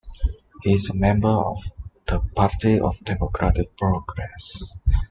He 0.63 0.73
is 0.73 0.89
a 0.89 0.95
member 0.95 1.29
of 1.29 1.63
the 2.07 2.21
Party 2.35 2.79
of 2.79 2.97
Democratic 3.03 3.77
Progress. 3.77 4.79